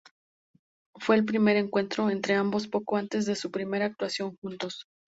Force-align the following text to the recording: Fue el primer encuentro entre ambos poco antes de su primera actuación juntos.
Fue 0.95 1.15
el 1.17 1.25
primer 1.25 1.57
encuentro 1.57 2.09
entre 2.09 2.33
ambos 2.33 2.67
poco 2.67 2.97
antes 2.97 3.27
de 3.27 3.35
su 3.35 3.51
primera 3.51 3.85
actuación 3.85 4.35
juntos. 4.41 4.87